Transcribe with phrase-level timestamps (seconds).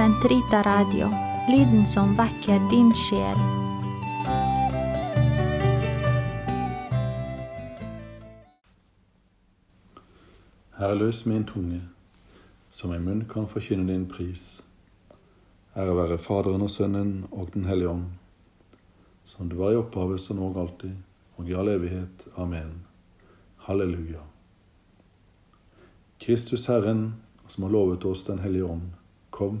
[0.00, 1.10] Sentrita Radio,
[1.48, 3.36] lyden som vekker din sjel.
[10.78, 11.82] Herre, løs min tunge,
[12.72, 14.62] så min munn kan forkynne din pris.
[15.76, 18.06] Ære være Faderen og Sønnen og Den hellige ånd,
[19.24, 20.94] som du var i opphavet, så nå og alltid,
[21.36, 22.24] og i all evighet.
[22.40, 22.86] Amen.
[23.68, 24.24] Halleluja.
[26.20, 28.88] Kristus Herren, som har lovet oss Den hellige ånd,
[29.30, 29.60] kom,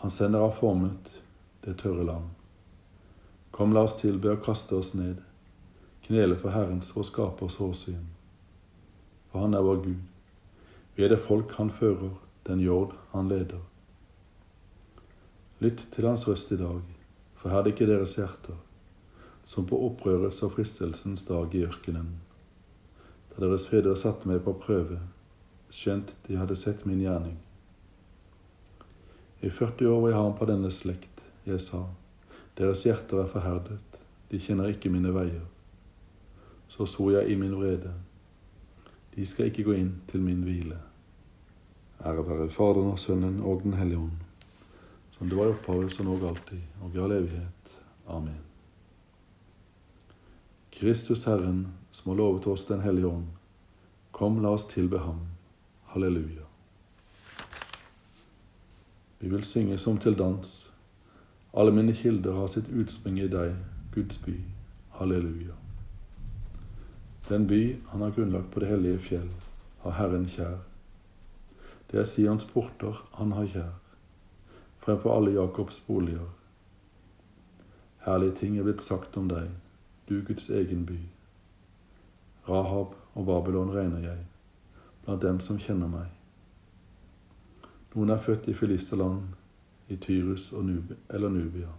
[0.00, 1.10] Han sender av formet
[1.60, 2.28] det tørre land.
[3.50, 5.18] Kom, la oss tilbe og kaste oss ned,
[6.06, 8.06] knele for Herrens og Skapers hårsyn.
[9.28, 9.98] For han er vår Gud.
[10.96, 12.14] Vi er det folk han fører,
[12.48, 13.60] den jord han leder.
[15.60, 16.80] Lytt til hans røst i dag,
[17.36, 18.56] forherd ikke deres hjerter,
[19.44, 22.14] som på opprørets og fristelsens dag i ørkenen,
[23.34, 24.96] da deres fedre satte meg på prøve,
[25.68, 27.36] skjønt de hadde sett min gjerning.
[29.40, 31.86] I 40 år var jeg ham på denne slekt, jeg sa,
[32.58, 33.80] deres hjerter er forherdet,
[34.30, 35.46] de kjenner ikke mine veier.
[36.68, 37.94] Så så jeg i min vrede,
[39.14, 40.76] de skal ikke gå inn til min hvile.
[42.04, 44.20] Ære være Faderen og Sønnen og Den hellige ånd,
[45.16, 47.74] som det var i opphavet, som og alltid, og i all evighet.
[48.08, 48.38] Amen.
[50.72, 53.26] Kristus Herren, som har lovet oss Den hellige ånd,
[54.12, 55.26] kom, la oss tilbe Ham.
[55.92, 56.49] Halleluja.
[59.20, 60.72] Vi vil synge som til dans.
[61.52, 63.52] Alle mine kilder har sitt utspring i deg,
[63.92, 64.36] Guds by.
[64.96, 65.56] Halleluja.
[67.28, 69.28] Den by han har grunnlagt på det hellige fjell,
[69.82, 70.58] har Herren kjær.
[71.90, 73.72] Det er Sions porter han har kjær,
[74.78, 76.28] fremfor alle Jakobs boliger.
[78.06, 79.50] Herlige ting er blitt sagt om deg,
[80.08, 80.98] du Guds egen by.
[82.48, 84.24] Rahab og Babylon regner jeg,
[85.04, 86.19] blant dem som kjenner meg.
[87.94, 89.22] Noen er født i Filisterland,
[89.88, 91.72] i Tyrus Nubia, eller Nubia.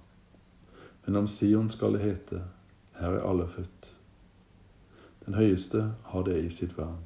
[1.05, 2.41] Men om Sion skal det hete,
[2.99, 3.95] her er alle født.
[5.25, 6.99] Den høyeste har det i sitt vern.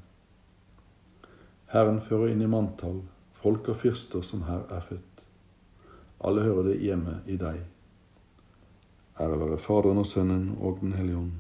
[1.71, 3.03] Herren fører inn i manntall
[3.45, 5.23] folk og fyrster som her er født.
[6.25, 7.61] Alle hører det hjemme i deg.
[9.21, 11.31] Ære være Faderen og Sønnen og Den hellige ånd,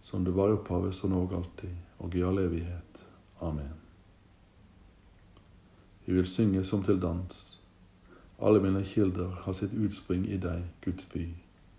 [0.00, 3.06] som det var i opphavet, så nå og alltid, og i all evighet.
[3.40, 3.79] Amen.
[6.10, 7.60] Vi vil synge som til dans.
[8.42, 11.20] Alle mine kilder har sitt utspring i deg, Guds by.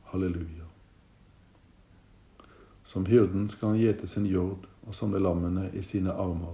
[0.08, 0.68] Halleluja.
[2.88, 6.54] Som hyrden skal han gjete sin jord og samle lammene i sine armer.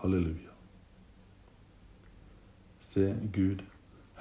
[0.00, 0.54] Halleluja.
[2.80, 3.60] Se, Gud,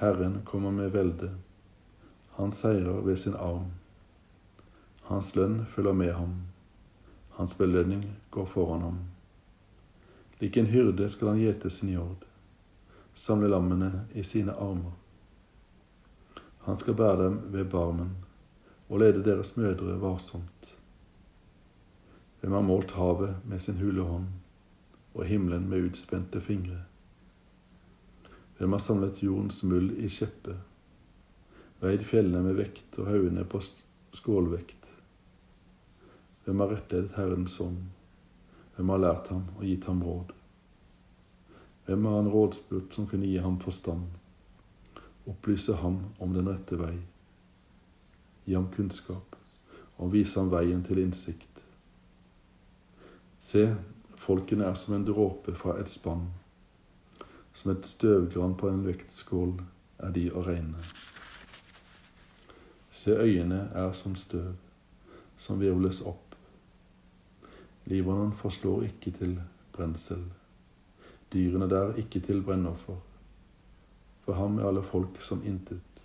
[0.01, 1.29] Herren kommer med velde.
[2.35, 3.69] Han seirer ved sin arm.
[5.07, 6.35] Hans lønn følger med ham.
[7.39, 8.99] Hans belønning går foran ham.
[10.43, 12.27] Lik en hyrde skal han gjete sin jord,
[13.13, 14.93] samle lammene i sine armer.
[16.65, 18.11] Han skal bære dem ved barmen
[18.89, 20.77] og lede deres mødre varsomt.
[22.41, 24.27] Hvem har målt havet med sin hule hånd
[25.13, 26.83] og himmelen med utspente fingre?
[28.57, 30.57] Hvem har samlet jordens muld i skjeppe,
[31.81, 33.61] veid fjellene med vekt og haugene på
[34.13, 34.85] skålvekt?
[36.45, 37.81] Hvem har rettledet Herrens ånd?
[38.75, 40.33] Hvem har lært ham og gitt ham råd?
[41.85, 44.03] Hvem har han rådspurt som kunne gi ham forstand,
[45.27, 46.95] opplyse ham om den rette vei,
[48.45, 49.35] gi ham kunnskap
[49.97, 51.63] og vise ham veien til innsikt?
[53.41, 53.65] Se,
[54.21, 56.27] folkene er som en dråpe fra et spann.
[57.53, 59.55] Som et støvgran på en vektskål
[60.05, 60.83] er de å regne.
[62.91, 64.53] Se, øyene er som støv,
[65.41, 66.35] som virvles opp.
[67.89, 69.39] Libanon forslår ikke til
[69.73, 70.21] brensel,
[71.33, 72.97] dyrene der ikke til brennoffer.
[74.25, 76.03] For ham er alle folk som intet,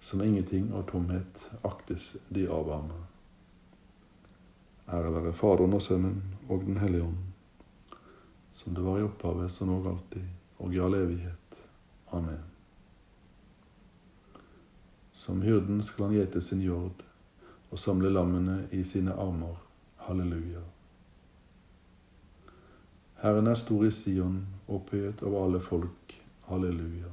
[0.00, 2.92] som ingenting og tomhet aktes de av ham.
[4.90, 7.18] Ære være Faderen og Sønnen og Den hellige ånd,
[8.52, 10.24] som det var i opphavet, som nå alltid,
[10.58, 11.60] og i all evighet.
[12.12, 12.42] Amen.
[15.12, 17.04] Som hyrden skal han gjete sin jord
[17.70, 19.54] og samle lammene i sine armer.
[19.96, 20.64] Halleluja.
[23.20, 26.12] Herren er stor i Sion, opphøyet over alle folk.
[26.48, 27.10] Halleluja.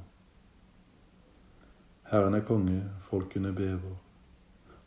[2.08, 3.96] Herren er konge, folkene bever.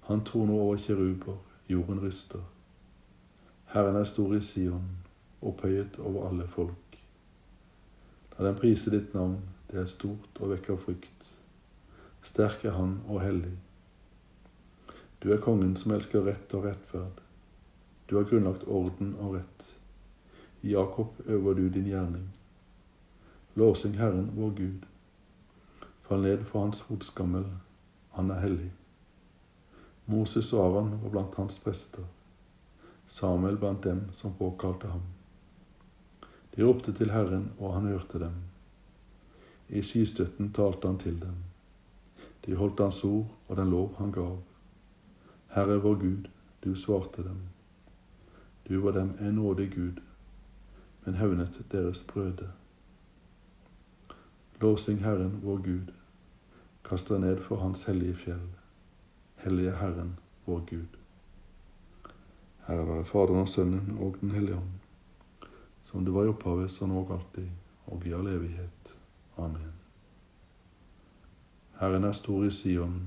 [0.07, 1.35] Han troner over kjeruber,
[1.69, 2.41] jorden ryster.
[3.65, 4.87] Herren er stor i Sion,
[5.41, 6.97] opphøyet over alle folk.
[8.39, 9.35] La den prise ditt navn,
[9.69, 11.27] det er stort og vekker frykt.
[12.25, 13.53] Sterk er Han og hellig.
[15.21, 17.21] Du er kongen som elsker rett og rettferd.
[18.09, 19.69] Du har grunnlagt orden og rett.
[20.63, 22.33] Jakob øver du din gjerning.
[23.55, 24.85] Låsing Herren vår Gud.
[26.01, 27.45] Fall ned for hans fotskammel,
[28.11, 28.71] han er hellig.
[30.05, 32.03] Moses og Aron var blant hans prester,
[33.05, 35.01] Samuel blant dem som påkalte ham.
[36.55, 38.33] De ropte til Herren, og han hørte dem.
[39.69, 41.35] I skystøtten talte han til dem.
[42.45, 44.37] De holdt hans ord og den lov han gav.
[45.55, 46.29] Herre vår Gud,
[46.63, 47.41] du svarte dem.
[48.69, 50.01] Du var dem en nådig Gud,
[51.05, 52.51] men hevnet deres brøde.
[54.61, 55.93] Låsing Herren vår Gud,
[56.85, 58.43] kast deg ned for Hans hellige fjell.
[59.41, 60.13] Hellige Herren
[60.45, 60.99] vår Gud.
[62.67, 65.49] Herre være Faderen og Sønnen og Den hellige ånd,
[65.81, 67.49] som det var i opphavet, så nå og alltid,
[67.87, 68.93] og i all evighet.
[69.37, 69.73] Amen.
[71.79, 73.01] Herren er stor i Sion,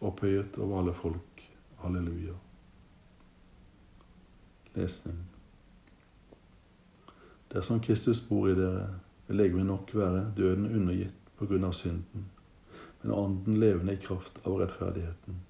[0.00, 1.42] opphøyet over alle folk.
[1.82, 2.38] Halleluja.
[4.74, 5.31] Lesning.
[7.52, 8.88] Dersom Kristus bor i dere,
[9.26, 12.28] vil legemet nok være døden undergitt på grunn av synden,
[13.02, 15.40] men ånden levende i kraft av rettferdigheten.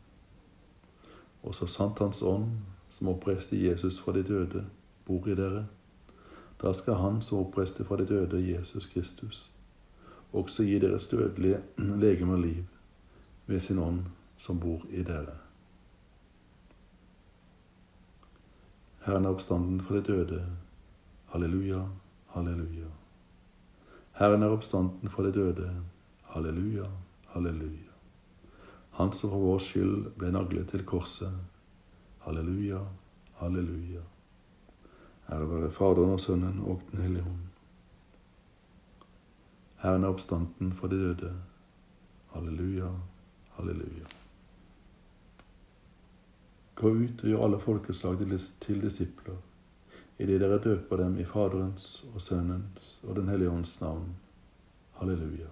[1.43, 2.51] Og så sant Hans ånd,
[2.91, 4.65] som oppreiste Jesus fra de døde,
[5.07, 5.67] bor i dere,
[6.63, 9.51] da skal Han som oppreiste fra de døde Jesus Kristus,
[10.33, 12.65] også gi deres dødelige legeme liv
[13.47, 14.05] ved sin ånd
[14.37, 15.35] som bor i dere.
[19.03, 20.43] Herren er oppstanden fra de døde.
[21.33, 21.89] Halleluja,
[22.27, 22.87] halleluja.
[24.13, 25.69] Herren er oppstanden fra de døde.
[26.29, 26.85] Halleluja,
[27.33, 27.93] halleluja.
[28.99, 31.33] Han som for vår skyld ble naglet til korset.
[32.27, 32.83] Halleluja,
[33.39, 34.03] halleluja.
[35.33, 37.47] Ære være Faderen og Sønnen og Den hellige Hund.
[39.81, 41.33] Herren er oppstanden fra de døde.
[42.35, 42.91] Halleluja,
[43.57, 44.13] halleluja.
[46.75, 48.21] Gå ut og gjør alle folkeslag
[48.61, 49.41] til disipler
[50.23, 54.15] idet dere døper dem i Faderens og Sønnens og Den hellige ånds navn.
[55.01, 55.49] Halleluja.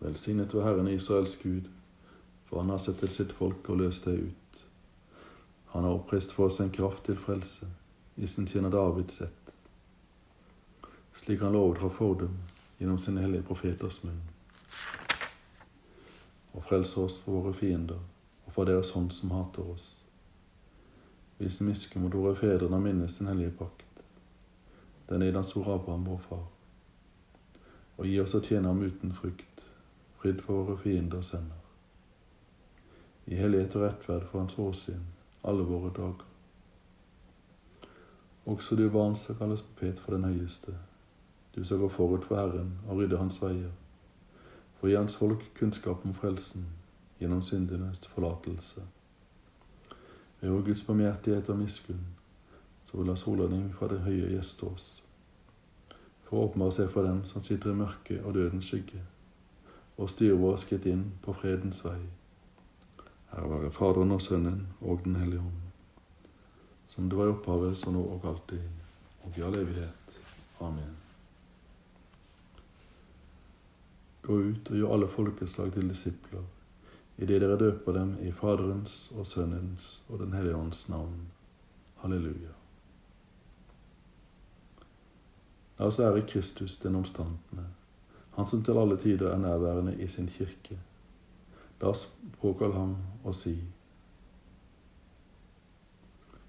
[0.00, 1.66] Velsignet være Herren Israels Gud,
[2.46, 4.60] for han har sett til sitt folk og løst det ut.
[5.72, 7.66] Han har oppreist for oss en kraft til frelse,
[8.16, 9.54] i sin tjener Davids ett,
[11.18, 12.38] slik han lovet for dem
[12.78, 14.22] gjennom sine hellige profeters munn.
[16.54, 17.98] Og frelser oss for våre fiender
[18.46, 19.94] og for deres hånd som hater oss
[21.38, 24.04] Vis misker mot våre fedre og minnes den hellige pakt,
[25.08, 26.44] den i den store Abraham, vår far.
[27.98, 29.64] Og gi oss å tjene ham uten frykt,
[30.20, 31.58] fridd for våre fienders hender.
[33.26, 35.02] I hellighet og rettferd for hans åsyn,
[35.42, 36.24] alle våre dager.
[38.46, 40.74] Også du barn som kalles profet for den høyeste,
[41.54, 43.72] du som går forut for Herren og rydder hans veier,
[44.76, 46.68] for å gi hans folk kunnskap om frelsen
[47.18, 48.84] gjennom syndenes forlatelse
[50.44, 52.00] ved vår Guds barmhjertighet og miskunn,
[52.84, 54.88] så vil la solordning fra det høye gjeste oss.
[56.26, 59.00] For å åpenbare seg for dem som sitter i mørket og dødens skygge,
[59.96, 61.96] og styre vår skritt inn på fredens vei.
[63.32, 65.62] Ære være Faderen og Sønnen og Den hellige ånd,
[66.86, 68.68] som det var i opphavet, så nå og alltid,
[69.24, 70.18] og i all evighet.
[70.60, 70.92] Amen.
[74.22, 76.44] Gå ut og gjør alle folkeslag til disipler
[77.18, 81.30] idet dere døper dem i Faderens og Sønnens og Den hellige ånds navn.
[82.02, 82.52] Halleluja.
[85.78, 87.66] La oss ære Kristus den omstandende,
[88.36, 90.78] Han som til alle tider er nærværende i sin kirke.
[91.80, 92.08] La oss
[92.40, 93.58] påkalle ham og si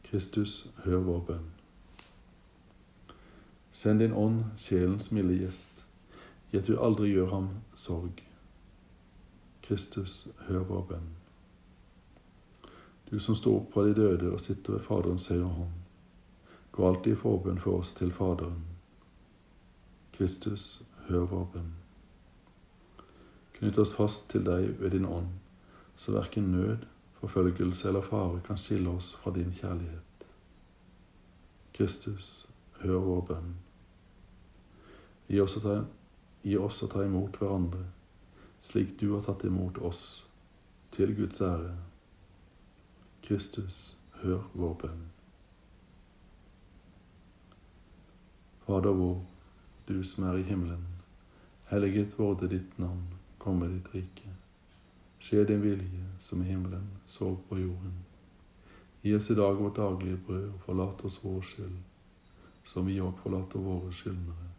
[0.04, 1.46] Kristus, hør vår bønn.
[3.72, 5.86] Send din ånd, sjelens milde gjest,
[6.52, 8.22] i at du aldri gjør ham sorg.
[9.68, 11.06] Kristus, hør vår bønn.
[13.10, 15.72] Du som står opp fra de døde og sitter ved Faderens høyre hånd,
[16.72, 18.62] gå alltid i forbønn for oss til Faderen.
[20.14, 21.74] Kristus, hør vår bønn.
[23.58, 25.34] Knytt oss fast til deg ved din ånd,
[25.98, 26.86] så verken nød,
[27.24, 30.30] forfølgelse eller fare kan skille oss fra din kjærlighet.
[31.74, 32.46] Kristus,
[32.84, 33.52] hør vår bønn.
[35.26, 35.78] Gi oss å ta,
[36.62, 37.95] oss å ta imot hverandre
[38.60, 40.26] slik du har tatt imot oss,
[40.92, 41.76] til Guds ære.
[43.26, 45.04] Kristus, hør vår bønn.
[48.66, 49.20] Fader vår,
[49.88, 50.86] du som er i himmelen.
[51.70, 53.04] Helliget vorde ditt navn,
[53.38, 54.32] komme ditt rike.
[55.20, 57.94] Skje din vilje, som i himmelen, så på jorden.
[59.02, 61.78] Gi oss i dag vårt daglige brød, og forlat oss vår skyld,
[62.64, 64.50] som vi òg forlater våre skyldnere.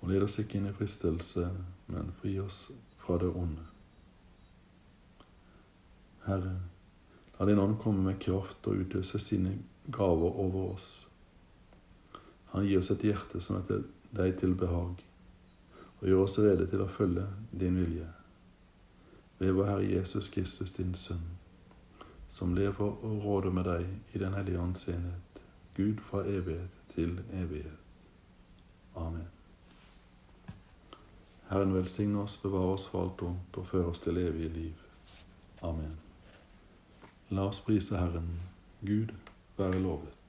[0.00, 1.50] Og led oss ikke inn i fristelse,
[1.92, 2.70] men fri oss
[3.02, 3.64] fra det onde.
[6.24, 6.60] Herre,
[7.38, 9.56] la din ånd komme med kraft og utløse sine
[9.90, 10.90] gaver over oss.
[12.52, 15.02] Han gir oss et hjerte som er til deg til behag,
[16.00, 18.08] og gjør oss rede til å følge din vilje.
[19.40, 21.24] Ved vår Herre Jesus Kristus, din Sønn,
[22.28, 25.44] som lever og råder med deg i Den hellige ånds enhet,
[25.76, 28.08] Gud fra evighet til evighet.
[28.94, 29.41] Amen.
[31.52, 34.86] Herren velsigne oss, bevare oss for alt ondt og føre oss til evig liv.
[35.62, 35.98] Amen.
[37.28, 38.30] La oss prise Herren.
[38.80, 39.12] Gud
[39.58, 40.21] være lovet.